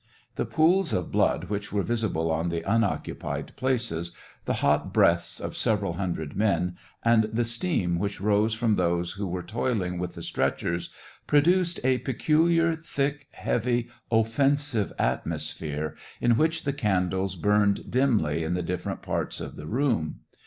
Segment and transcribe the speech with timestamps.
[0.35, 5.55] The pools of blood which were visible on the unoccupied places, the hot breaths of
[5.55, 10.15] several hundred men, and the steam which rose from those who were toil ing with
[10.15, 10.89] the stretchers
[11.27, 18.63] produced a peculiar, thick, heavy, offensive atmosphere, in which the candles burned dimly in the
[18.63, 20.21] different parts of the room.